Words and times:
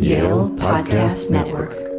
Yale 0.00 0.50
Podcast 0.56 1.30
Network. 1.30 1.95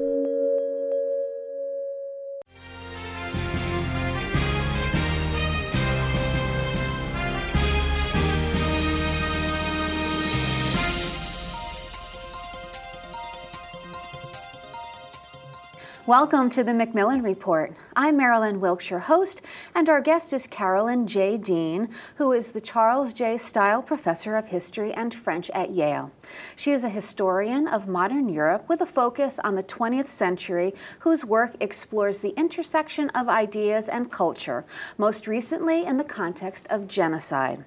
Welcome 16.08 16.50
to 16.52 16.64
the 16.64 16.74
Macmillan 16.74 17.21
Report. 17.21 17.74
I'm 17.94 18.16
Marilyn 18.16 18.62
Wilkshire, 18.62 19.00
host, 19.00 19.42
and 19.76 19.89
our 19.89 20.00
guest 20.00 20.32
is 20.32 20.48
Carolyn 20.48 21.06
J. 21.06 21.36
Dean, 21.36 21.89
who 22.16 22.32
is 22.32 22.54
the 22.54 22.62
Charles 22.62 23.12
J. 23.12 23.38
Stille 23.38 23.82
Professor 23.82 24.38
of 24.38 24.48
History 24.48 24.93
and 24.93 25.14
French 25.14 25.50
at 25.50 25.71
Yale. 25.71 26.10
She 26.56 26.71
is 26.71 26.86
a 26.86 26.89
historian 26.89 27.68
of 27.68 27.89
modern 27.89 28.30
Europe 28.30 28.70
with 28.70 28.80
a 28.80 28.86
focus 28.86 29.38
on 29.43 29.56
the 29.56 29.64
20th 29.64 30.07
century, 30.07 30.74
whose 31.00 31.25
work 31.25 31.57
explores 31.60 32.19
the 32.19 32.33
intersection 32.38 33.09
of 33.09 33.27
ideas 33.27 33.89
and 33.89 34.09
culture, 34.09 34.63
most 34.97 35.27
recently 35.27 35.85
in 35.85 35.97
the 35.97 36.05
context 36.05 36.67
of 36.69 36.88
genocide. 36.88 37.66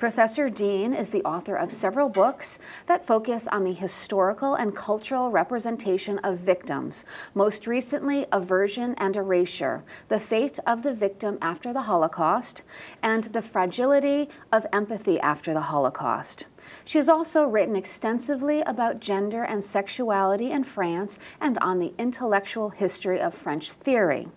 Professor 0.00 0.48
Dean 0.48 0.94
is 0.94 1.10
the 1.10 1.22
author 1.24 1.54
of 1.54 1.70
several 1.70 2.08
books 2.08 2.58
that 2.86 3.06
focus 3.06 3.46
on 3.48 3.64
the 3.64 3.74
historical 3.74 4.54
and 4.54 4.74
cultural 4.74 5.30
representation 5.30 6.16
of 6.20 6.38
victims, 6.38 7.04
most 7.34 7.66
recently, 7.66 8.24
Aversion 8.32 8.94
and 8.94 9.14
Erasure 9.14 9.84
The 10.08 10.18
Fate 10.18 10.58
of 10.66 10.82
the 10.82 10.94
Victim 10.94 11.36
After 11.42 11.74
the 11.74 11.82
Holocaust, 11.82 12.62
and 13.02 13.24
The 13.24 13.42
Fragility 13.42 14.30
of 14.50 14.66
Empathy 14.72 15.20
After 15.20 15.52
the 15.52 15.60
Holocaust. 15.60 16.46
She 16.86 16.96
has 16.96 17.10
also 17.10 17.44
written 17.44 17.76
extensively 17.76 18.62
about 18.62 19.00
gender 19.00 19.42
and 19.42 19.62
sexuality 19.62 20.50
in 20.50 20.64
France 20.64 21.18
and 21.42 21.58
on 21.58 21.78
the 21.78 21.92
intellectual 21.98 22.70
history 22.70 23.20
of 23.20 23.34
French 23.34 23.72
theory. 23.72 24.28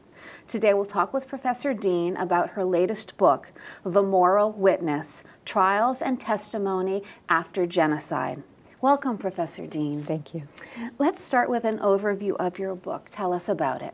Today 0.48 0.74
we'll 0.74 0.86
talk 0.86 1.14
with 1.14 1.28
Professor 1.28 1.74
Dean 1.74 2.16
about 2.18 2.50
her 2.52 2.64
latest 2.64 3.18
book, 3.18 3.52
The 3.84 4.04
Moral 4.04 4.52
Witness 4.52 5.24
Trials 5.46 6.02
and 6.02 6.20
Testimony 6.20 7.04
After 7.30 7.66
Genocide. 7.66 8.44
Welcome, 8.82 9.18
Professor 9.18 9.66
Dean. 9.66 10.04
Thank 10.04 10.34
you. 10.34 10.44
Let's 11.00 11.24
start 11.24 11.50
with 11.50 11.64
an 11.64 11.80
overview 11.80 12.36
of 12.36 12.60
your 12.60 12.76
book. 12.76 13.08
Tell 13.12 13.32
us 13.32 13.48
about 13.48 13.82
it. 13.82 13.94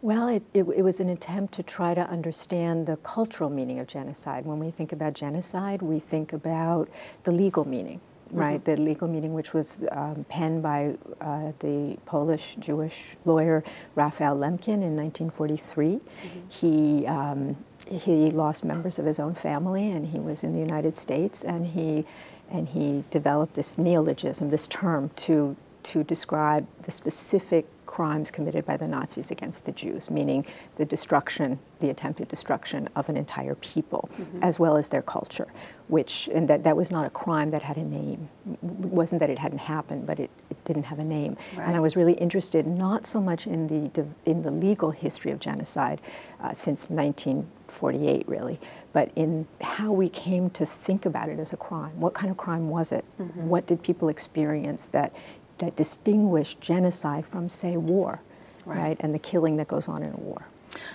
Well, 0.00 0.28
it, 0.28 0.42
it, 0.54 0.64
it, 0.74 0.82
was 0.82 1.00
an 1.00 1.08
attempt 1.08 1.54
to 1.54 1.62
try 1.62 1.92
to 1.92 2.08
understand 2.08 2.86
the 2.86 2.96
cultural 2.98 3.50
meaning 3.50 3.80
of 3.80 3.88
genocide. 3.88 4.46
When 4.46 4.60
we 4.60 4.70
think 4.70 4.92
about 4.92 5.12
genocide, 5.12 5.82
we 5.82 5.98
think 5.98 6.32
about 6.32 6.88
the 7.24 7.32
legal 7.32 7.66
meaning 7.66 8.00
right? 8.30 8.62
Mm-hmm. 8.62 8.74
The 8.74 8.82
legal 8.82 9.08
meeting, 9.08 9.34
which 9.34 9.52
was 9.54 9.84
um, 9.92 10.24
penned 10.28 10.62
by 10.62 10.94
uh, 11.20 11.52
the 11.60 11.96
Polish 12.06 12.56
Jewish 12.58 13.16
lawyer 13.24 13.64
Raphael 13.94 14.36
Lemkin 14.36 14.82
in 14.82 14.96
1943. 14.96 15.86
Mm-hmm. 15.86 16.40
He 16.48 17.06
um, 17.06 17.56
he 17.88 18.30
lost 18.30 18.64
members 18.64 18.98
of 18.98 19.06
his 19.06 19.18
own 19.18 19.34
family, 19.34 19.90
and 19.90 20.06
he 20.06 20.18
was 20.18 20.42
in 20.42 20.52
the 20.52 20.60
United 20.60 20.96
States, 20.96 21.42
and 21.42 21.66
he 21.66 22.04
and 22.50 22.68
he 22.68 23.04
developed 23.10 23.54
this 23.54 23.78
neologism, 23.78 24.50
this 24.50 24.66
term 24.66 25.10
to 25.16 25.56
to 25.84 26.04
describe 26.04 26.66
the 26.82 26.90
specific 26.90 27.66
crimes 27.98 28.30
committed 28.30 28.64
by 28.64 28.76
the 28.76 28.86
Nazis 28.86 29.32
against 29.32 29.64
the 29.64 29.72
Jews, 29.72 30.08
meaning 30.08 30.46
the 30.76 30.84
destruction, 30.84 31.58
the 31.80 31.90
attempted 31.90 32.28
destruction 32.28 32.88
of 32.94 33.08
an 33.08 33.16
entire 33.16 33.56
people, 33.56 34.08
mm-hmm. 34.12 34.40
as 34.40 34.60
well 34.60 34.76
as 34.76 34.88
their 34.88 35.02
culture, 35.02 35.48
which, 35.88 36.30
and 36.32 36.46
that, 36.46 36.62
that 36.62 36.76
was 36.76 36.92
not 36.92 37.06
a 37.06 37.10
crime 37.10 37.50
that 37.50 37.60
had 37.60 37.76
a 37.76 37.82
name. 37.82 38.28
It 38.52 38.62
wasn't 38.62 39.18
that 39.18 39.30
it 39.30 39.38
hadn't 39.40 39.58
happened, 39.58 40.06
but 40.06 40.20
it, 40.20 40.30
it 40.48 40.64
didn't 40.64 40.84
have 40.84 41.00
a 41.00 41.04
name. 41.04 41.36
Right. 41.56 41.66
And 41.66 41.74
I 41.74 41.80
was 41.80 41.96
really 41.96 42.12
interested 42.12 42.68
not 42.68 43.04
so 43.04 43.20
much 43.20 43.48
in 43.48 43.66
the, 43.66 44.06
in 44.24 44.42
the 44.44 44.52
legal 44.52 44.92
history 44.92 45.32
of 45.32 45.40
genocide 45.40 46.00
uh, 46.40 46.54
since 46.54 46.88
1948, 46.88 48.28
really, 48.28 48.60
but 48.92 49.10
in 49.16 49.44
how 49.60 49.90
we 49.90 50.08
came 50.08 50.50
to 50.50 50.64
think 50.64 51.04
about 51.04 51.28
it 51.28 51.40
as 51.40 51.52
a 51.52 51.56
crime. 51.56 51.98
What 51.98 52.14
kind 52.14 52.30
of 52.30 52.36
crime 52.36 52.68
was 52.68 52.92
it? 52.92 53.04
Mm-hmm. 53.20 53.48
What 53.48 53.66
did 53.66 53.82
people 53.82 54.08
experience 54.08 54.86
that 54.86 55.12
that 55.58 55.76
distinguish 55.76 56.54
genocide 56.56 57.26
from, 57.26 57.48
say, 57.48 57.76
war, 57.76 58.20
right. 58.64 58.78
right? 58.78 58.96
And 59.00 59.14
the 59.14 59.18
killing 59.18 59.56
that 59.56 59.68
goes 59.68 59.88
on 59.88 60.02
in 60.02 60.12
a 60.12 60.16
war. 60.16 60.46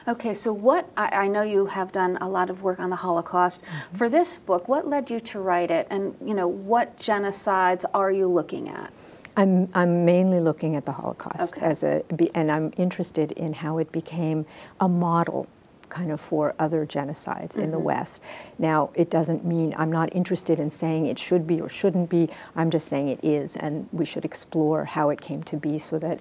Okay, 0.07 0.33
so 0.33 0.53
what 0.53 0.89
I, 0.95 1.07
I, 1.07 1.27
know 1.27 1.41
you 1.41 1.65
have 1.65 1.91
done 1.91 2.17
a 2.21 2.29
lot 2.29 2.49
of 2.49 2.61
work 2.61 2.79
on 2.79 2.89
the 2.89 2.95
Holocaust. 2.95 3.61
Mm-hmm. 3.61 3.97
For 3.97 4.09
this 4.09 4.37
book, 4.37 4.67
what 4.67 4.87
led 4.87 5.09
you 5.09 5.19
to 5.21 5.39
write 5.39 5.71
it, 5.71 5.87
and 5.89 6.15
you 6.23 6.33
know 6.33 6.47
what 6.47 6.97
genocides 6.99 7.83
are 7.93 8.11
you 8.11 8.27
looking 8.27 8.69
at? 8.69 8.93
I'm 9.35 9.67
I'm 9.73 10.05
mainly 10.05 10.39
looking 10.39 10.75
at 10.75 10.85
the 10.85 10.91
Holocaust 10.91 11.57
okay. 11.57 11.65
as 11.65 11.83
a, 11.83 12.03
and 12.35 12.51
I'm 12.51 12.71
interested 12.77 13.31
in 13.31 13.53
how 13.53 13.79
it 13.79 13.91
became 13.91 14.45
a 14.79 14.87
model 14.87 15.47
kind 15.93 16.11
of 16.11 16.19
for 16.19 16.55
other 16.57 16.85
genocides 16.85 17.53
mm-hmm. 17.53 17.61
in 17.61 17.71
the 17.71 17.77
mm-hmm. 17.77 17.85
West. 17.85 18.21
Now, 18.57 18.89
it 18.95 19.09
doesn't 19.09 19.45
mean 19.45 19.75
I'm 19.77 19.91
not 19.91 20.13
interested 20.15 20.59
in 20.59 20.71
saying 20.71 21.05
it 21.05 21.19
should 21.19 21.45
be 21.45 21.61
or 21.61 21.69
shouldn't 21.69 22.09
be. 22.09 22.29
I'm 22.55 22.71
just 22.71 22.87
saying 22.87 23.09
it 23.09 23.19
is, 23.23 23.55
and 23.57 23.87
we 23.91 24.05
should 24.05 24.25
explore 24.25 24.85
how 24.85 25.09
it 25.09 25.21
came 25.21 25.43
to 25.43 25.57
be 25.57 25.77
so 25.77 25.99
that 25.99 26.19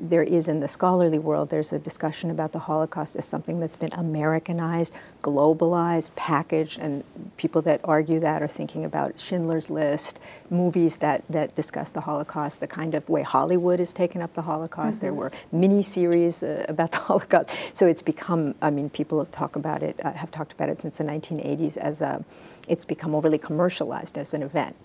there 0.00 0.22
is 0.22 0.48
in 0.48 0.60
the 0.60 0.68
scholarly 0.68 1.18
world, 1.18 1.50
there's 1.50 1.72
a 1.72 1.78
discussion 1.78 2.30
about 2.30 2.52
the 2.52 2.58
Holocaust 2.58 3.16
as 3.16 3.26
something 3.26 3.60
that's 3.60 3.76
been 3.76 3.92
Americanized, 3.92 4.92
globalized, 5.22 6.14
packaged, 6.16 6.78
and 6.78 7.04
people 7.36 7.60
that 7.62 7.80
argue 7.84 8.20
that 8.20 8.42
are 8.42 8.48
thinking 8.48 8.84
about 8.84 9.18
Schindler's 9.18 9.68
List, 9.68 10.20
movies 10.50 10.96
that, 10.98 11.24
that 11.28 11.54
discuss 11.54 11.92
the 11.92 12.00
Holocaust, 12.00 12.60
the 12.60 12.66
kind 12.66 12.94
of 12.94 13.08
way 13.08 13.22
Hollywood 13.22 13.78
has 13.78 13.92
taken 13.92 14.22
up 14.22 14.32
the 14.34 14.42
Holocaust. 14.42 14.98
Mm-hmm. 14.98 15.06
There 15.06 15.14
were 15.14 15.32
mini 15.52 15.82
series 15.82 16.42
uh, 16.42 16.64
about 16.68 16.92
the 16.92 16.98
Holocaust. 17.08 17.50
So 17.72 17.86
it's 17.86 18.02
become, 18.02 18.54
I 18.62 18.70
mean, 18.70 18.77
people 18.88 19.24
talk 19.26 19.56
about 19.56 19.82
it, 19.82 19.98
uh, 20.04 20.12
have 20.12 20.30
talked 20.30 20.52
about 20.52 20.68
it 20.68 20.80
since 20.80 20.98
the 20.98 21.04
1980s 21.04 21.76
as 21.76 22.00
a, 22.00 22.24
it's 22.68 22.84
become 22.84 23.14
overly 23.14 23.38
commercialized 23.38 24.18
as 24.18 24.34
an 24.34 24.42
event. 24.42 24.76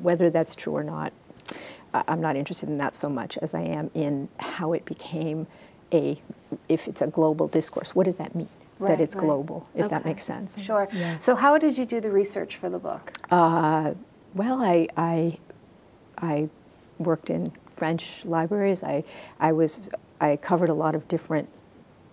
Whether 0.00 0.30
that's 0.30 0.54
true 0.54 0.74
or 0.74 0.84
not, 0.84 1.12
I'm 1.94 2.20
not 2.20 2.36
interested 2.36 2.68
in 2.68 2.78
that 2.78 2.94
so 2.94 3.08
much 3.08 3.38
as 3.38 3.54
I 3.54 3.60
am 3.60 3.90
in 3.94 4.28
how 4.38 4.72
it 4.72 4.84
became 4.84 5.46
a, 5.92 6.20
if 6.68 6.88
it's 6.88 7.02
a 7.02 7.06
global 7.06 7.46
discourse, 7.48 7.94
what 7.94 8.04
does 8.04 8.16
that 8.16 8.34
mean? 8.34 8.48
Right, 8.80 8.88
that 8.88 9.00
it's 9.00 9.14
right. 9.14 9.24
global, 9.24 9.68
if 9.74 9.86
okay. 9.86 9.94
that 9.94 10.04
makes 10.04 10.24
sense. 10.24 10.58
Sure. 10.60 10.88
Yeah. 10.92 11.18
So, 11.20 11.36
how 11.36 11.58
did 11.58 11.78
you 11.78 11.86
do 11.86 12.00
the 12.00 12.10
research 12.10 12.56
for 12.56 12.68
the 12.68 12.78
book? 12.80 13.12
Uh, 13.30 13.94
well, 14.34 14.60
I, 14.60 14.88
I, 14.96 15.38
I 16.18 16.48
worked 16.98 17.30
in 17.30 17.52
French 17.76 18.24
libraries. 18.24 18.82
I, 18.82 19.04
I 19.38 19.52
was, 19.52 19.88
I 20.20 20.36
covered 20.36 20.70
a 20.70 20.74
lot 20.74 20.96
of 20.96 21.06
different 21.06 21.48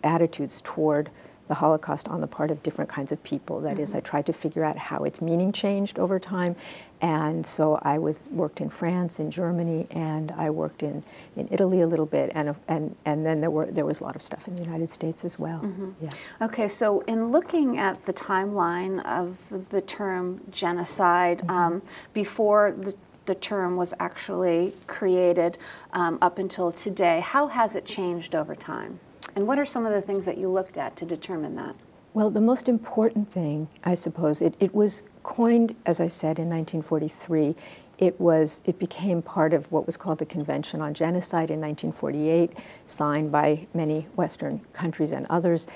attitudes 0.03 0.61
toward 0.63 1.09
the 1.51 1.55
Holocaust 1.55 2.07
on 2.07 2.21
the 2.21 2.27
part 2.27 2.49
of 2.49 2.63
different 2.63 2.89
kinds 2.89 3.11
of 3.11 3.21
people. 3.23 3.59
That 3.59 3.73
mm-hmm. 3.73 3.83
is, 3.83 3.93
I 3.93 3.97
mm-hmm. 3.97 4.05
tried 4.05 4.25
to 4.27 4.31
figure 4.31 4.63
out 4.63 4.77
how 4.77 5.03
its 5.03 5.21
meaning 5.21 5.51
changed 5.51 5.99
over 5.99 6.17
time. 6.17 6.55
And 7.01 7.45
so 7.45 7.77
I 7.81 7.97
was 7.97 8.29
worked 8.31 8.61
in 8.61 8.69
France, 8.69 9.19
in 9.19 9.29
Germany, 9.29 9.85
and 9.91 10.31
I 10.31 10.49
worked 10.49 10.81
in, 10.81 11.03
in 11.35 11.49
Italy 11.51 11.81
a 11.81 11.87
little 11.87 12.05
bit, 12.05 12.31
and, 12.35 12.55
and, 12.69 12.95
and 13.03 13.25
then 13.25 13.41
there, 13.41 13.51
were, 13.51 13.65
there 13.65 13.85
was 13.85 13.99
a 13.99 14.03
lot 14.05 14.15
of 14.15 14.21
stuff 14.21 14.47
in 14.47 14.55
the 14.55 14.63
United 14.63 14.89
States 14.89 15.25
as 15.25 15.37
well. 15.37 15.59
Mm-hmm. 15.59 15.91
Yeah. 16.01 16.09
Okay, 16.41 16.69
so 16.69 17.01
in 17.01 17.31
looking 17.31 17.77
at 17.77 18.05
the 18.05 18.13
timeline 18.13 19.03
of 19.05 19.35
the 19.71 19.81
term 19.81 20.39
genocide, 20.51 21.39
mm-hmm. 21.39 21.49
um, 21.49 21.81
before 22.13 22.73
the 22.77 22.95
the 23.27 23.35
term 23.35 23.75
was 23.75 23.93
actually 23.99 24.73
created 24.87 25.57
um, 25.93 26.17
up 26.23 26.39
until 26.39 26.71
today. 26.71 27.19
How 27.19 27.47
has 27.47 27.75
it 27.75 27.85
changed 27.85 28.33
over 28.33 28.55
time? 28.55 28.99
And 29.35 29.47
what 29.47 29.59
are 29.59 29.65
some 29.65 29.85
of 29.85 29.93
the 29.93 30.01
things 30.01 30.25
that 30.25 30.37
you 30.37 30.49
looked 30.49 30.77
at 30.77 30.95
to 30.97 31.05
determine 31.05 31.55
that? 31.55 31.75
Well, 32.13 32.29
the 32.29 32.41
most 32.41 32.67
important 32.67 33.31
thing, 33.31 33.69
I 33.85 33.95
suppose, 33.95 34.41
it, 34.41 34.55
it 34.59 34.75
was 34.75 35.03
coined, 35.23 35.75
as 35.85 36.01
I 36.01 36.07
said, 36.07 36.39
in 36.39 36.49
1943. 36.49 37.55
It 37.99 38.19
was 38.19 38.61
it 38.65 38.79
became 38.79 39.21
part 39.21 39.53
of 39.53 39.71
what 39.71 39.85
was 39.85 39.95
called 39.95 40.17
the 40.17 40.25
Convention 40.25 40.81
on 40.81 40.93
Genocide 40.93 41.51
in 41.51 41.61
1948, 41.61 42.51
signed 42.87 43.31
by 43.31 43.67
many 43.73 44.07
Western 44.15 44.59
countries 44.73 45.11
and 45.11 45.27
others. 45.29 45.67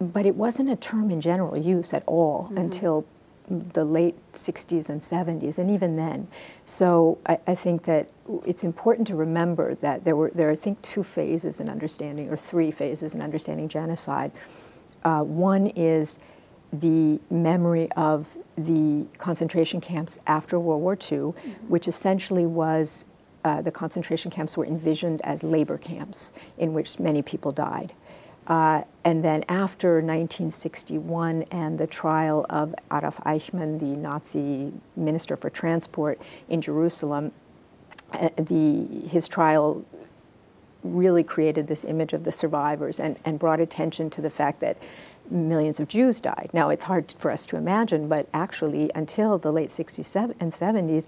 But 0.00 0.26
it 0.26 0.34
wasn't 0.34 0.70
a 0.70 0.76
term 0.76 1.10
in 1.10 1.20
general 1.20 1.56
use 1.56 1.94
at 1.94 2.02
all 2.06 2.44
mm-hmm. 2.44 2.58
until 2.58 3.06
the 3.48 3.84
late 3.84 4.16
60s 4.32 4.88
and 4.88 5.00
70s, 5.00 5.58
and 5.58 5.70
even 5.70 5.96
then. 5.96 6.28
So 6.64 7.18
I, 7.26 7.38
I, 7.46 7.54
think 7.54 7.84
that 7.84 8.08
it's 8.46 8.64
important 8.64 9.08
to 9.08 9.16
remember 9.16 9.74
that 9.76 10.04
there 10.04 10.16
were 10.16 10.30
there 10.34 10.48
are, 10.48 10.52
I 10.52 10.56
think 10.56 10.80
two 10.82 11.02
phases 11.02 11.60
in 11.60 11.68
understanding, 11.68 12.28
or 12.28 12.36
three 12.36 12.70
phases 12.70 13.14
in 13.14 13.22
understanding 13.22 13.68
genocide. 13.68 14.32
Uh, 15.04 15.22
one 15.22 15.68
is 15.68 16.18
the 16.72 17.18
memory 17.30 17.90
of 17.92 18.36
the 18.56 19.06
concentration 19.16 19.80
camps 19.80 20.18
after 20.26 20.60
World 20.60 20.82
War 20.82 20.92
II, 20.92 20.98
mm-hmm. 20.98 21.50
which 21.68 21.88
essentially 21.88 22.44
was 22.44 23.04
uh, 23.44 23.62
the 23.62 23.70
concentration 23.70 24.30
camps 24.30 24.56
were 24.56 24.66
envisioned 24.66 25.20
as 25.22 25.42
labor 25.42 25.78
camps 25.78 26.32
in 26.58 26.74
which 26.74 26.98
many 26.98 27.22
people 27.22 27.50
died. 27.50 27.92
Uh, 28.48 28.82
and 29.04 29.22
then 29.22 29.44
after 29.48 29.96
1961 29.96 31.42
and 31.50 31.78
the 31.78 31.86
trial 31.86 32.46
of 32.48 32.74
Adolf 32.90 33.18
Eichmann, 33.18 33.78
the 33.78 33.94
Nazi 33.94 34.72
minister 34.96 35.36
for 35.36 35.50
transport 35.50 36.20
in 36.48 36.62
Jerusalem, 36.62 37.32
uh, 38.12 38.30
the, 38.36 38.86
his 39.06 39.28
trial 39.28 39.84
really 40.82 41.22
created 41.22 41.66
this 41.66 41.84
image 41.84 42.14
of 42.14 42.24
the 42.24 42.32
survivors 42.32 42.98
and, 42.98 43.18
and 43.24 43.38
brought 43.38 43.60
attention 43.60 44.08
to 44.08 44.22
the 44.22 44.30
fact 44.30 44.60
that 44.60 44.78
millions 45.30 45.78
of 45.78 45.88
Jews 45.88 46.18
died. 46.18 46.48
Now, 46.54 46.70
it's 46.70 46.84
hard 46.84 47.14
for 47.18 47.30
us 47.30 47.44
to 47.46 47.56
imagine, 47.56 48.08
but 48.08 48.28
actually, 48.32 48.90
until 48.94 49.36
the 49.36 49.52
late 49.52 49.68
60s 49.68 50.34
and 50.40 50.50
70s, 50.50 51.06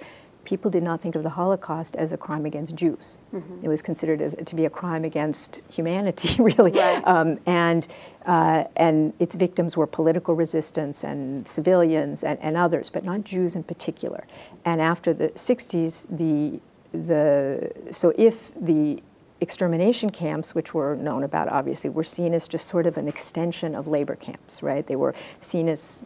people 0.50 0.69
did 0.69 0.82
not 0.82 1.00
think 1.00 1.14
of 1.14 1.23
the 1.23 1.31
Holocaust 1.31 1.94
as 1.94 2.11
a 2.11 2.17
crime 2.17 2.44
against 2.44 2.75
Jews. 2.75 3.17
Mm-hmm. 3.32 3.61
It 3.62 3.69
was 3.69 3.82
considered 3.82 4.20
as, 4.20 4.35
to 4.44 4.56
be 4.56 4.64
a 4.64 4.70
crime 4.70 5.05
against 5.05 5.61
humanity, 5.70 6.43
really. 6.50 6.73
Right. 6.73 7.06
Um, 7.06 7.38
and, 7.47 7.87
uh, 8.26 8.64
and 8.75 9.12
its 9.20 9.37
victims 9.37 9.76
were 9.76 9.87
political 9.87 10.35
resistance 10.35 11.05
and 11.05 11.47
civilians 11.47 12.25
and, 12.25 12.37
and 12.41 12.56
others, 12.56 12.91
but 12.91 13.05
not 13.05 13.23
Jews 13.23 13.55
in 13.55 13.62
particular. 13.62 14.26
And 14.64 14.81
after 14.81 15.14
the 15.14 15.29
60s, 15.29 16.08
the, 16.11 16.61
the, 16.99 17.70
so 17.93 18.12
if 18.19 18.52
the 18.61 19.00
extermination 19.41 20.11
camps, 20.11 20.52
which 20.52 20.75
were 20.75 20.97
known 20.97 21.23
about 21.23 21.47
obviously, 21.49 21.91
were 21.91 22.02
seen 22.02 22.35
as 22.35 22.49
just 22.49 22.67
sort 22.67 22.87
of 22.87 22.97
an 22.97 23.06
extension 23.06 23.76
of 23.76 23.87
labor 23.87 24.17
camps, 24.17 24.64
right? 24.64 24.85
They 24.85 24.97
were 24.97 25.14
seen 25.41 25.69
as 25.69 26.02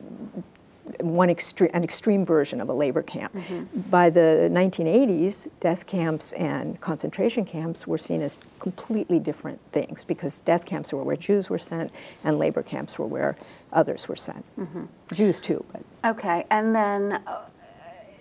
one 1.00 1.30
extreme, 1.30 1.70
an 1.72 1.82
extreme 1.82 2.24
version 2.24 2.60
of 2.60 2.68
a 2.68 2.72
labor 2.72 3.02
camp. 3.02 3.34
Mm-hmm. 3.34 3.80
By 3.90 4.10
the 4.10 4.48
1980s, 4.52 5.48
death 5.60 5.86
camps 5.86 6.32
and 6.34 6.80
concentration 6.80 7.44
camps 7.44 7.86
were 7.86 7.98
seen 7.98 8.22
as 8.22 8.38
completely 8.58 9.18
different 9.18 9.60
things 9.72 10.04
because 10.04 10.40
death 10.42 10.64
camps 10.64 10.92
were 10.92 11.02
where 11.02 11.16
Jews 11.16 11.48
were 11.48 11.58
sent 11.58 11.90
and 12.24 12.38
labor 12.38 12.62
camps 12.62 12.98
were 12.98 13.06
where 13.06 13.36
others 13.72 14.08
were 14.08 14.16
sent. 14.16 14.44
Mm-hmm. 14.58 14.84
Jews 15.12 15.40
too. 15.40 15.64
But. 15.72 15.82
Okay, 16.16 16.44
and 16.50 16.74
then 16.74 17.22
uh, 17.26 17.46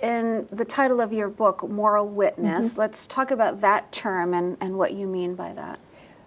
in 0.02 0.48
the 0.52 0.66
title 0.66 1.02
of 1.02 1.14
your 1.14 1.30
book, 1.30 1.68
Moral 1.68 2.08
Witness, 2.08 2.72
mm-hmm. 2.72 2.80
let's 2.80 3.08
talk 3.08 3.32
about 3.32 3.62
that 3.62 3.92
term 3.92 4.34
and, 4.34 4.58
and 4.62 4.78
what 4.78 4.94
you 4.94 5.08
mean 5.08 5.36
by 5.36 5.54
that. 5.54 5.80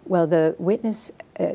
Well, 0.06 0.26
the 0.26 0.54
witness, 0.58 1.10
uh, 1.40 1.52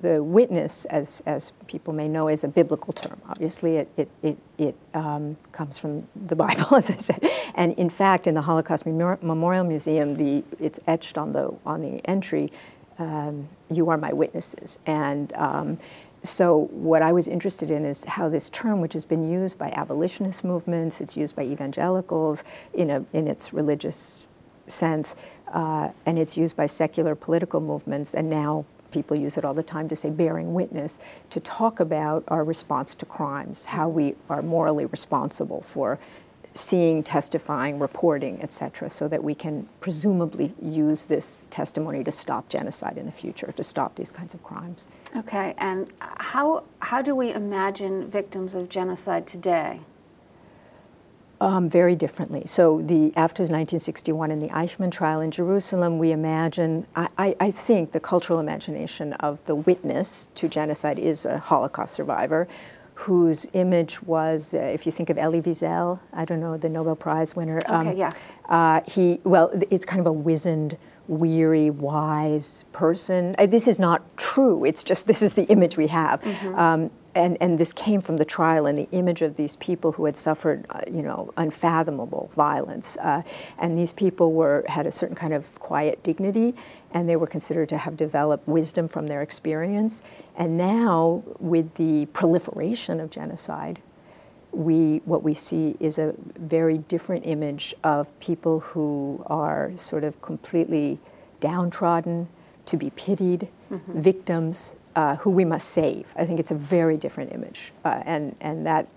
the 0.00 0.22
witness, 0.22 0.84
as, 0.86 1.22
as 1.26 1.52
people 1.66 1.92
may 1.92 2.08
know, 2.08 2.28
is 2.28 2.44
a 2.44 2.48
biblical 2.48 2.92
term. 2.92 3.20
Obviously, 3.28 3.76
it, 3.76 3.88
it, 3.96 4.08
it, 4.22 4.38
it 4.58 4.76
um, 4.94 5.36
comes 5.52 5.78
from 5.78 6.06
the 6.26 6.36
Bible, 6.36 6.74
as 6.76 6.90
I 6.90 6.96
said. 6.96 7.24
And 7.54 7.72
in 7.74 7.90
fact, 7.90 8.26
in 8.26 8.34
the 8.34 8.42
Holocaust 8.42 8.86
Memorial 8.86 9.64
Museum, 9.64 10.16
the, 10.16 10.44
it's 10.60 10.80
etched 10.86 11.16
on 11.18 11.32
the, 11.32 11.54
on 11.64 11.82
the 11.82 12.00
entry, 12.08 12.50
um, 12.98 13.48
You 13.70 13.90
are 13.90 13.96
my 13.96 14.12
witnesses. 14.12 14.78
And 14.86 15.32
um, 15.34 15.78
so 16.24 16.68
what 16.72 17.02
I 17.02 17.12
was 17.12 17.28
interested 17.28 17.70
in 17.70 17.84
is 17.84 18.04
how 18.04 18.28
this 18.28 18.50
term, 18.50 18.80
which 18.80 18.92
has 18.94 19.04
been 19.04 19.30
used 19.30 19.56
by 19.56 19.70
abolitionist 19.70 20.44
movements, 20.44 21.00
it's 21.00 21.16
used 21.16 21.36
by 21.36 21.44
evangelicals 21.44 22.42
in, 22.74 22.90
a, 22.90 23.04
in 23.12 23.28
its 23.28 23.52
religious 23.52 24.28
sense, 24.66 25.16
uh, 25.52 25.90
and 26.06 26.18
it's 26.18 26.36
used 26.36 26.56
by 26.56 26.66
secular 26.66 27.14
political 27.14 27.60
movements, 27.60 28.14
and 28.14 28.28
now 28.28 28.64
people 28.90 29.16
use 29.16 29.36
it 29.36 29.44
all 29.44 29.54
the 29.54 29.62
time 29.62 29.88
to 29.88 29.96
say 29.96 30.10
bearing 30.10 30.54
witness, 30.54 30.98
to 31.30 31.40
talk 31.40 31.80
about 31.80 32.24
our 32.28 32.44
response 32.44 32.94
to 32.96 33.06
crimes, 33.06 33.66
how 33.66 33.88
we 33.88 34.14
are 34.28 34.42
morally 34.42 34.86
responsible 34.86 35.62
for 35.62 35.98
seeing, 36.54 37.02
testifying, 37.02 37.78
reporting, 37.78 38.42
etc., 38.42 38.90
so 38.90 39.06
that 39.08 39.22
we 39.22 39.34
can 39.34 39.68
presumably 39.80 40.52
use 40.60 41.06
this 41.06 41.46
testimony 41.50 42.02
to 42.02 42.10
stop 42.10 42.48
genocide 42.48 42.98
in 42.98 43.06
the 43.06 43.12
future, 43.12 43.52
to 43.52 43.62
stop 43.62 43.94
these 43.94 44.10
kinds 44.10 44.34
of 44.34 44.42
crimes. 44.42 44.88
Okay, 45.16 45.54
and 45.58 45.88
how, 46.00 46.64
how 46.80 47.00
do 47.00 47.14
we 47.14 47.32
imagine 47.32 48.10
victims 48.10 48.54
of 48.54 48.68
genocide 48.68 49.26
today? 49.26 49.80
Um, 51.40 51.68
very 51.68 51.94
differently. 51.94 52.42
So 52.46 52.82
the 52.82 53.12
after 53.14 53.44
1961 53.44 54.32
in 54.32 54.40
the 54.40 54.48
Eichmann 54.48 54.90
trial 54.90 55.20
in 55.20 55.30
Jerusalem, 55.30 55.96
we 55.96 56.10
imagine, 56.10 56.84
I, 56.96 57.08
I, 57.16 57.36
I, 57.38 57.50
think 57.52 57.92
the 57.92 58.00
cultural 58.00 58.40
imagination 58.40 59.12
of 59.12 59.44
the 59.44 59.54
witness 59.54 60.30
to 60.34 60.48
genocide 60.48 60.98
is 60.98 61.26
a 61.26 61.38
Holocaust 61.38 61.94
survivor 61.94 62.48
whose 62.98 63.46
image 63.52 64.02
was, 64.02 64.54
uh, 64.54 64.58
if 64.58 64.84
you 64.84 64.90
think 64.90 65.08
of 65.08 65.16
Elie 65.16 65.40
Wiesel, 65.40 66.00
I 66.12 66.24
don't 66.24 66.40
know, 66.40 66.56
the 66.56 66.68
Nobel 66.68 66.96
Prize 66.96 67.36
winner. 67.36 67.58
Okay, 67.58 67.72
um, 67.72 67.96
yes. 67.96 68.28
Uh, 68.48 68.80
he, 68.88 69.20
well, 69.22 69.52
it's 69.70 69.84
kind 69.84 70.00
of 70.00 70.06
a 70.06 70.12
wizened, 70.12 70.76
weary, 71.06 71.70
wise 71.70 72.64
person. 72.72 73.36
Uh, 73.38 73.46
this 73.46 73.68
is 73.68 73.78
not 73.78 74.02
true. 74.16 74.64
It's 74.64 74.82
just, 74.82 75.06
this 75.06 75.22
is 75.22 75.36
the 75.36 75.44
image 75.44 75.76
we 75.76 75.86
have. 75.86 76.20
Mm-hmm. 76.22 76.58
Um, 76.58 76.90
and, 77.18 77.36
and 77.40 77.58
this 77.58 77.72
came 77.72 78.00
from 78.00 78.16
the 78.16 78.24
trial 78.24 78.66
and 78.66 78.78
the 78.78 78.88
image 78.92 79.22
of 79.22 79.34
these 79.34 79.56
people 79.56 79.90
who 79.90 80.04
had 80.04 80.16
suffered, 80.16 80.64
uh, 80.70 80.82
you 80.86 81.02
know, 81.02 81.32
unfathomable 81.36 82.30
violence. 82.36 82.96
Uh, 82.98 83.22
and 83.58 83.76
these 83.76 83.92
people 83.92 84.32
were 84.32 84.64
had 84.68 84.86
a 84.86 84.92
certain 84.92 85.16
kind 85.16 85.34
of 85.34 85.58
quiet 85.58 86.00
dignity, 86.04 86.54
and 86.92 87.08
they 87.08 87.16
were 87.16 87.26
considered 87.26 87.68
to 87.70 87.76
have 87.76 87.96
developed 87.96 88.46
wisdom 88.46 88.86
from 88.86 89.08
their 89.08 89.20
experience. 89.20 90.00
And 90.36 90.56
now, 90.56 91.24
with 91.40 91.74
the 91.74 92.06
proliferation 92.06 93.00
of 93.00 93.10
genocide, 93.10 93.80
we 94.52 95.02
what 95.04 95.24
we 95.24 95.34
see 95.34 95.76
is 95.80 95.98
a 95.98 96.14
very 96.38 96.78
different 96.78 97.26
image 97.26 97.74
of 97.82 98.06
people 98.20 98.60
who 98.60 99.24
are 99.26 99.72
sort 99.74 100.04
of 100.04 100.22
completely 100.22 101.00
downtrodden, 101.40 102.28
to 102.66 102.76
be 102.76 102.90
pitied, 102.90 103.48
mm-hmm. 103.72 104.00
victims 104.00 104.76
uh, 104.98 105.14
who 105.14 105.30
we 105.30 105.44
must 105.44 105.68
save. 105.68 106.04
I 106.16 106.26
think 106.26 106.40
it's 106.40 106.50
a 106.50 106.56
very 106.56 106.96
different 106.96 107.32
image, 107.32 107.72
uh, 107.84 108.02
and 108.04 108.34
and 108.40 108.66
that 108.66 108.88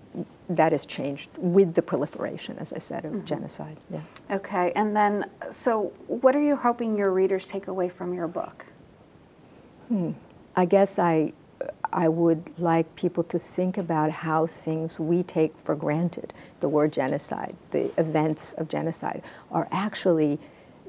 that 0.48 0.72
has 0.72 0.84
changed 0.84 1.30
with 1.38 1.74
the 1.74 1.82
proliferation, 1.82 2.58
as 2.58 2.72
I 2.72 2.80
said, 2.80 3.04
of 3.04 3.12
mm-hmm. 3.12 3.24
genocide. 3.24 3.76
Yeah. 3.88 4.00
Okay, 4.32 4.72
and 4.74 4.96
then 4.96 5.30
so 5.52 5.92
what 6.08 6.34
are 6.34 6.42
you 6.42 6.56
hoping 6.56 6.98
your 6.98 7.12
readers 7.12 7.46
take 7.46 7.68
away 7.68 7.88
from 7.88 8.12
your 8.14 8.26
book? 8.26 8.64
Hmm. 9.86 10.10
I 10.56 10.64
guess 10.64 10.98
I 10.98 11.34
I 11.92 12.08
would 12.08 12.50
like 12.58 12.92
people 12.96 13.22
to 13.24 13.38
think 13.38 13.78
about 13.78 14.10
how 14.10 14.48
things 14.48 14.98
we 14.98 15.22
take 15.22 15.56
for 15.62 15.76
granted, 15.76 16.32
the 16.58 16.68
word 16.68 16.92
genocide, 16.92 17.54
the 17.70 17.92
events 18.00 18.54
of 18.54 18.66
genocide, 18.66 19.22
are 19.52 19.68
actually 19.70 20.40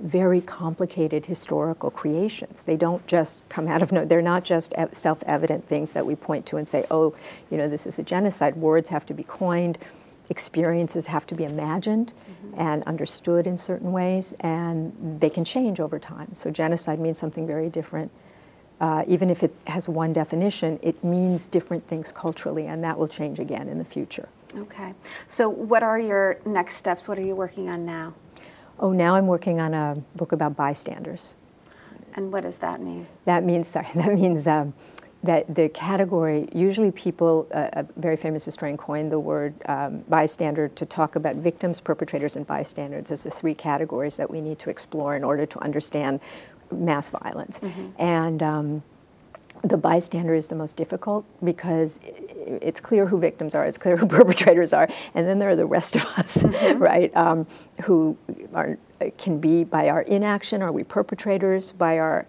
very 0.01 0.42
complicated 0.42 1.25
historical 1.25 1.92
creations. 1.92 2.63
They 2.63 2.78
don't 2.78 3.06
just 3.07 3.48
come 3.50 3.68
out 3.68 3.81
of 3.81 3.92
no, 3.92 4.06
they're 4.06 4.22
not 4.22 4.44
just 4.44 4.74
self 4.94 5.24
evident 5.25 5.68
things 5.68 5.94
that 5.94 6.06
we 6.06 6.16
point 6.16 6.45
to 6.48 6.57
and 6.57 6.68
say, 6.68 6.86
oh, 6.92 7.16
you 7.51 7.57
know, 7.57 7.68
this 7.68 7.86
is 7.86 8.00
a 8.00 8.04
genocide. 8.04 8.56
Words 8.56 8.90
have 8.90 9.06
to 9.07 9.13
be 9.13 9.24
coined, 9.24 9.78
experiences 10.30 11.06
have 11.06 11.28
to 11.28 11.36
be 11.36 11.44
imagined 11.44 12.13
mm-hmm. 12.13 12.60
and 12.60 12.84
understood 12.84 13.48
in 13.48 13.57
certain 13.57 13.92
ways, 13.92 14.34
and 14.40 15.19
they 15.19 15.30
can 15.30 15.45
change 15.45 15.80
over 15.80 16.00
time. 16.00 16.33
So, 16.33 16.50
genocide 16.50 17.00
means 17.00 17.18
something 17.18 17.45
very 17.45 17.69
different. 17.69 18.12
Uh, 18.81 19.04
even 19.07 19.30
if 19.30 19.44
it 19.44 19.54
has 19.68 19.88
one 19.88 20.12
definition, 20.12 20.80
it 20.81 21.02
means 21.04 21.47
different 21.47 21.88
things 21.88 22.12
culturally, 22.12 22.68
and 22.68 22.83
that 22.83 22.97
will 22.97 23.07
change 23.07 23.40
again 23.40 23.69
in 23.69 23.78
the 23.78 23.85
future. 23.85 24.28
Okay. 24.57 24.94
So, 25.28 25.50
what 25.50 25.83
are 25.83 26.00
your 26.00 26.40
next 26.45 26.78
steps? 26.78 27.07
What 27.07 27.18
are 27.18 27.23
you 27.23 27.35
working 27.35 27.69
on 27.69 27.85
now? 27.85 28.14
Oh, 28.80 28.92
now 28.92 29.15
I'm 29.15 29.27
working 29.27 29.59
on 29.59 29.73
a 29.73 29.95
book 30.15 30.31
about 30.31 30.56
bystanders. 30.56 31.35
And 32.15 32.31
what 32.31 32.44
does 32.44 32.57
that 32.59 32.81
mean? 32.81 33.07
That 33.25 33.44
means, 33.44 33.68
sorry, 33.75 33.87
that 33.95 34.13
means 34.13 34.47
um, 34.47 34.73
that 35.23 35.53
the 35.53 35.69
category, 35.69 36.49
usually 36.53 36.92
people, 36.92 37.47
uh, 37.53 37.69
a 37.73 37.85
very 37.95 38.18
famous 38.18 38.44
historian 38.44 38.77
coined 38.77 39.11
the 39.11 39.19
word 39.19 39.53
um, 39.68 39.99
bystander 40.09 40.68
to 40.68 40.85
talk 40.85 41.15
about 41.15 41.37
victims, 41.37 41.80
perpetrators, 41.80 42.35
and 42.35 42.45
bystanders 42.45 43.11
as 43.11 43.23
the 43.23 43.31
three 43.31 43.56
categories 43.56 44.18
that 44.18 44.30
we 44.30 44.42
need 44.42 44.59
to 44.59 44.69
explore 44.69 45.15
in 45.15 45.23
order 45.23 45.45
to 45.45 45.59
understand 45.59 46.19
mass 46.71 47.09
violence. 47.09 47.59
Mm-hmm. 47.59 48.01
And 48.01 48.44
um, 48.44 48.83
the 49.64 49.78
bystander 49.78 50.33
is 50.33 50.48
the 50.48 50.56
most 50.56 50.76
difficult 50.76 51.26
because 51.44 52.00
it's 52.04 52.80
clear 52.80 53.06
who 53.06 53.18
victims 53.18 53.56
are, 53.56 53.66
it's 53.66 53.78
clear 53.78 53.95
who 53.98 54.06
perpetrators 54.06 54.74
are, 54.74 54.88
and 55.16 55.28
then 55.28 55.40
there 55.40 55.50
are 55.50 55.56
the 55.56 55.66
rest 55.66 55.95
of 55.95 56.06
us, 56.18 56.44
mm-hmm. 56.44 56.80
right? 56.81 57.16
Um, 57.16 57.48
who 57.83 58.18
are 58.54 58.78
can 59.18 59.40
be 59.40 59.64
by 59.64 59.90
our 59.90 60.04
inaction. 60.04 60.62
Are 60.62 60.72
we 60.72 60.83
perpetrators? 60.83 61.72
By 61.72 62.00
our 62.00 62.26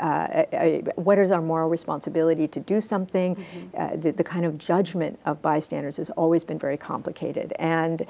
uh, 0.00 0.02
uh, 0.02 0.56
uh 0.56 0.78
what 0.96 1.18
is 1.18 1.30
our 1.30 1.40
moral 1.40 1.68
responsibility 1.68 2.46
to 2.48 2.60
do 2.60 2.80
something? 2.80 3.36
Mm-hmm. 3.36 3.66
Uh, 3.76 3.96
the, 3.96 4.12
the 4.12 4.24
kind 4.24 4.44
of 4.44 4.58
judgment 4.58 5.18
of 5.24 5.40
bystanders 5.42 5.96
has 5.96 6.10
always 6.10 6.44
been 6.44 6.58
very 6.58 6.76
complicated, 6.76 7.52
and 7.58 8.06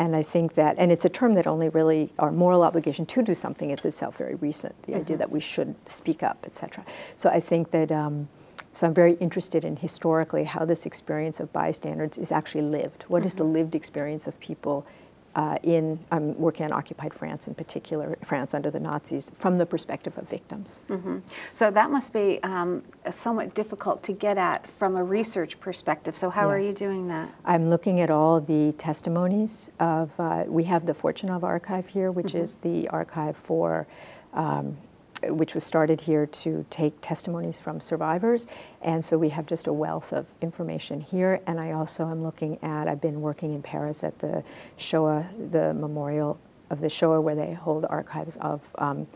and 0.00 0.16
I 0.16 0.22
think 0.22 0.54
that, 0.54 0.76
and 0.78 0.90
it's 0.90 1.04
a 1.04 1.10
term 1.10 1.34
that 1.34 1.46
only 1.46 1.68
really, 1.68 2.10
our 2.18 2.32
moral 2.32 2.62
obligation 2.62 3.04
to 3.06 3.22
do 3.22 3.34
something, 3.34 3.70
it's 3.70 3.84
itself 3.84 4.16
very 4.16 4.34
recent, 4.36 4.74
the 4.82 4.92
mm-hmm. 4.92 5.02
idea 5.02 5.16
that 5.18 5.30
we 5.30 5.40
should 5.40 5.74
speak 5.86 6.22
up, 6.22 6.38
et 6.44 6.54
cetera. 6.54 6.82
So 7.16 7.28
I 7.28 7.38
think 7.38 7.70
that, 7.72 7.92
um, 7.92 8.26
so 8.72 8.86
I'm 8.86 8.94
very 8.94 9.14
interested 9.20 9.62
in 9.62 9.76
historically 9.76 10.44
how 10.44 10.64
this 10.64 10.86
experience 10.86 11.38
of 11.38 11.52
bystanders 11.52 12.16
is 12.16 12.32
actually 12.32 12.62
lived. 12.62 13.04
What 13.08 13.18
mm-hmm. 13.18 13.26
is 13.26 13.34
the 13.34 13.44
mm-hmm. 13.44 13.52
lived 13.52 13.74
experience 13.74 14.26
of 14.26 14.40
people 14.40 14.86
uh, 15.34 15.58
in, 15.62 15.98
I'm 16.10 16.38
working 16.38 16.66
on 16.66 16.72
occupied 16.72 17.14
France 17.14 17.46
in 17.46 17.54
particular, 17.54 18.16
France 18.24 18.52
under 18.54 18.70
the 18.70 18.80
Nazis, 18.80 19.30
from 19.36 19.56
the 19.56 19.66
perspective 19.66 20.16
of 20.18 20.28
victims. 20.28 20.80
Mm-hmm. 20.88 21.18
So 21.48 21.70
that 21.70 21.90
must 21.90 22.12
be 22.12 22.40
um, 22.42 22.82
somewhat 23.10 23.54
difficult 23.54 24.02
to 24.04 24.12
get 24.12 24.38
at 24.38 24.68
from 24.68 24.96
a 24.96 25.04
research 25.04 25.60
perspective. 25.60 26.16
So 26.16 26.30
how 26.30 26.48
Yeah. 26.48 26.54
are 26.54 26.58
you 26.58 26.72
doing 26.72 27.08
that? 27.08 27.28
I'm 27.44 27.70
looking 27.70 28.00
at 28.00 28.10
all 28.10 28.40
the 28.40 28.72
testimonies 28.72 29.70
of, 29.78 30.10
uh, 30.18 30.44
we 30.48 30.64
have 30.64 30.84
the 30.86 30.94
Fortunoff 30.94 31.42
Archive 31.42 31.86
here, 31.86 32.10
which 32.10 32.34
is 32.34 32.56
the 32.56 32.88
archive 32.88 33.36
for, 33.36 33.86
um, 34.34 34.76
which 35.24 35.54
was 35.54 35.64
started 35.64 36.00
here 36.00 36.26
to 36.26 36.64
take 36.70 36.94
testimonies 37.00 37.58
from 37.58 37.80
survivors. 37.80 38.46
And 38.82 39.04
so 39.04 39.18
we 39.18 39.28
have 39.30 39.46
just 39.46 39.66
a 39.66 39.72
wealth 39.72 40.12
of 40.12 40.26
information 40.40 41.00
here. 41.00 41.40
And 41.46 41.60
I 41.60 41.72
also 41.72 42.08
am 42.08 42.22
looking 42.22 42.58
at, 42.62 42.88
I've 42.88 43.00
been 43.00 43.20
working 43.20 43.54
in 43.54 43.62
Paris 43.62 44.04
at 44.04 44.18
the 44.18 44.42
Shoah, 44.76 45.28
the 45.50 45.74
memorial 45.74 46.38
of 46.70 46.80
the 46.80 46.88
Shoah, 46.88 47.20
where 47.20 47.34
they 47.34 47.52
hold 47.52 47.84
archives 47.88 48.36
of 48.36 48.60
um, 48.78 49.06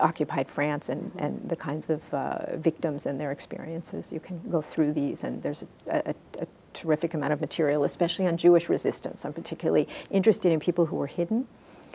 occupied 0.00 0.48
France 0.48 0.88
and, 0.88 1.10
and 1.18 1.48
the 1.48 1.56
kinds 1.56 1.90
of 1.90 2.12
uh, 2.14 2.56
victims 2.56 3.06
and 3.06 3.20
their 3.20 3.32
experiences. 3.32 4.12
You 4.12 4.20
can 4.20 4.40
go 4.50 4.62
through 4.62 4.92
these, 4.92 5.24
and 5.24 5.42
there's 5.42 5.64
a, 5.88 5.98
a, 6.10 6.14
a 6.40 6.46
terrific 6.72 7.14
amount 7.14 7.32
of 7.32 7.40
material, 7.40 7.84
especially 7.84 8.26
on 8.26 8.36
Jewish 8.36 8.68
resistance. 8.68 9.24
I'm 9.24 9.32
particularly 9.32 9.88
interested 10.10 10.52
in 10.52 10.60
people 10.60 10.86
who 10.86 10.96
were 10.96 11.06
hidden 11.06 11.46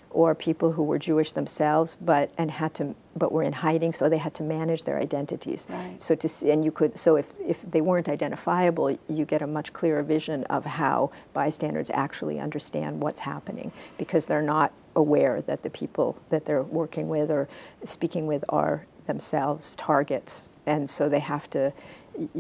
or 0.10 0.34
people 0.36 0.72
who 0.72 0.84
were 0.84 0.98
Jewish 0.98 1.34
themselves, 1.34 1.96
but 1.96 2.32
and 2.38 2.50
had 2.50 2.74
to, 2.76 2.96
but 3.16 3.32
were 3.32 3.44
in 3.44 3.54
hiding, 3.54 3.94
so 3.94 4.10
they 4.10 4.18
had 4.18 4.34
to 4.36 4.44
manage 4.44 4.84
their 4.84 5.00
identities. 5.00 5.68
Right. 5.70 6.02
So 6.02 6.16
to 6.16 6.28
see, 6.28 6.52
and 6.52 6.64
you 6.64 6.72
could, 6.72 6.98
so 6.98 7.16
if 7.16 7.34
if 7.40 7.62
they 7.70 7.82
weren't 7.82 8.10
identifiable, 8.10 8.98
you 9.10 9.26
get 9.26 9.42
a 9.42 9.48
much 9.48 9.74
clearer 9.74 10.04
vision 10.04 10.44
of 10.46 10.66
how 10.66 11.12
bystanders 11.34 11.90
actually 11.90 12.40
understand 12.40 13.02
what's 13.02 13.20
happening 13.20 13.72
because 13.98 14.26
they're 14.26 14.42
not 14.42 14.72
aware 14.96 15.42
that 15.44 15.62
the 15.62 15.70
people 15.70 16.18
that 16.30 16.46
they're 16.46 16.64
working 16.64 17.10
with 17.10 17.30
or 17.30 17.48
speaking 17.84 18.28
with 18.28 18.44
are 18.50 18.86
themselves 19.06 19.76
targets, 19.76 20.50
and 20.66 20.90
so 20.90 21.10
they 21.10 21.20
have 21.20 21.50
to. 21.50 21.74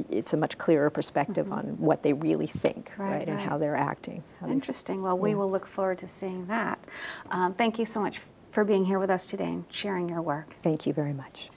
It's 0.10 0.34
a 0.34 0.38
much 0.38 0.58
clearer 0.58 0.90
perspective 0.90 1.52
on 1.52 1.78
what 1.80 2.02
they 2.04 2.14
really 2.14 2.48
think, 2.48 2.92
Right, 2.98 3.12
right, 3.12 3.28
and 3.28 3.38
right. 3.38 3.48
how 3.48 3.58
they're 3.58 3.76
acting. 3.76 4.24
how 4.40 4.48
they- 4.48 4.54
Interesting. 4.54 5.04
Well, 5.04 5.18
we 5.18 5.36
will 5.36 5.52
look 5.52 5.68
forward 5.68 5.98
to 6.00 6.08
seeing 6.08 6.48
that. 6.48 6.80
Um, 7.32 7.54
thank 7.54 7.78
you 7.78 7.86
so 7.86 8.00
much 8.02 8.22
for 8.52 8.64
being 8.64 8.86
here 8.86 8.98
with 9.00 9.10
us 9.12 9.26
today 9.28 9.46
and 9.46 9.66
sharing 9.70 10.10
your 10.10 10.22
work. 10.22 10.56
Thank 10.62 10.86
you 10.88 10.94
very 10.94 11.14
much. 11.14 11.50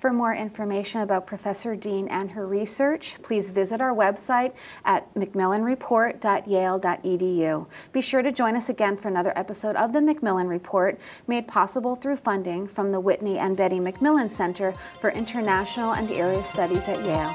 For 0.00 0.12
more 0.12 0.34
information 0.34 1.02
about 1.02 1.28
Professor 1.28 1.76
Dean 1.76 2.08
and 2.08 2.32
her 2.32 2.44
research, 2.44 3.14
please 3.22 3.50
visit 3.50 3.80
our 3.80 3.94
website 3.94 4.50
at 4.84 5.06
macmillanreport.yale.edu. 5.14 7.66
Be 7.92 8.00
sure 8.00 8.22
to 8.22 8.32
join 8.32 8.56
us 8.56 8.68
again 8.68 8.96
for 8.96 9.06
another 9.06 9.32
episode 9.36 9.76
of 9.76 9.92
the 9.92 10.02
Macmillan 10.02 10.48
Report, 10.48 10.98
made 11.28 11.46
possible 11.46 11.94
through 11.94 12.16
funding 12.16 12.66
from 12.66 12.90
the 12.90 12.98
Whitney 12.98 13.38
and 13.38 13.56
Betty 13.56 13.78
Macmillan 13.78 14.28
Center 14.28 14.74
for 15.00 15.10
International 15.10 15.92
and 15.92 16.10
Area 16.10 16.42
Studies 16.42 16.88
at 16.88 17.04
Yale. 17.04 17.32